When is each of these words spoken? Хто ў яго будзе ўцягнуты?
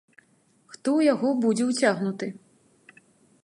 Хто 0.71 0.77
ў 0.77 1.07
яго 1.13 1.29
будзе 1.43 1.63
ўцягнуты? 1.69 2.27